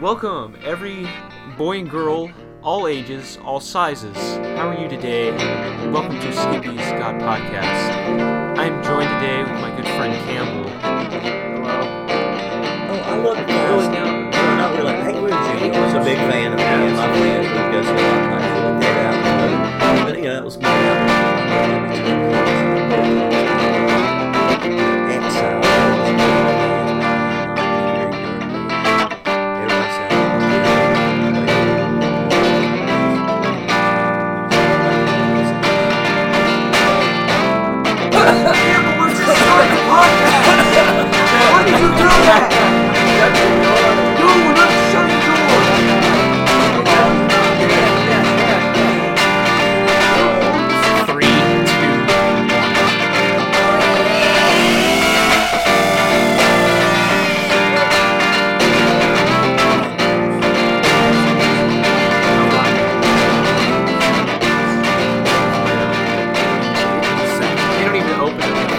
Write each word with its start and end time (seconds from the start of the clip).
Welcome, 0.00 0.58
every 0.62 1.08
boy 1.56 1.78
and 1.78 1.90
girl, 1.90 2.30
all 2.62 2.86
ages, 2.86 3.38
all 3.42 3.60
sizes. 3.60 4.14
How 4.54 4.68
are 4.68 4.78
you 4.78 4.90
today? 4.90 5.30
Welcome 5.90 6.20
to 6.20 6.32
Skippy's 6.34 6.84
God 7.00 7.18
Podcast. 7.18 7.96
I'm 8.58 8.82
joined 8.84 9.08
today 9.08 9.42
with 9.42 9.58
my 9.58 9.74
good 9.74 9.86
friend 9.96 10.12
Campbell. 10.28 10.68
Hello. 10.80 11.80
Oh, 12.90 13.00
I 13.06 13.16
love 13.16 13.38
really 13.38 13.88
now. 13.88 14.04
No, 14.04 14.56
not 14.56 14.76
really. 14.76 14.92
I 14.92 15.08
agree 15.08 15.22
with 15.22 15.30
you. 15.32 15.72
I 15.72 15.84
was 15.86 15.94
a 15.94 16.04
big 16.04 16.18
fan 16.18 16.52
of 16.52 16.58
me 16.58 16.64
and 16.64 16.94
my 16.94 17.08
friends 17.16 17.48
would 17.48 17.72
go 17.72 17.82
see 17.82 17.88
a 17.88 17.94
lot 17.94 18.20
of 18.20 18.28
nights 18.30 18.60
with 18.64 18.80
Dead 18.82 18.96
Out. 19.06 20.06
But, 20.06 20.18
you 20.18 20.24
know, 20.24 20.36
it 20.36 20.44
was 20.44 20.56
good. 20.58 21.15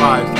lives. 0.00 0.39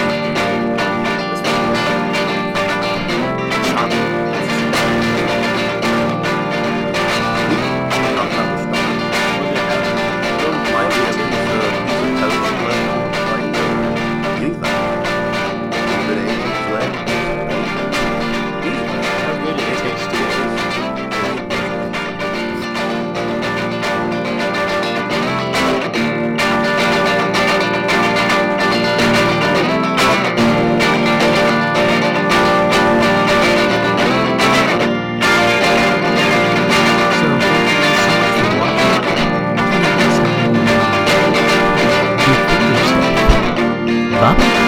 up? 44.22 44.59